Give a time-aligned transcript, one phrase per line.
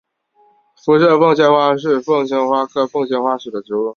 [0.83, 3.87] 辐射凤仙花是凤仙花科凤仙花属的植物。